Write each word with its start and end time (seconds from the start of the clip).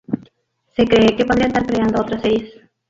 Se 0.75 0.87
cree 0.87 1.15
que 1.15 1.25
podría 1.25 1.45
estar 1.45 1.63
creando 1.67 2.01
otras 2.01 2.23
series. 2.23 2.49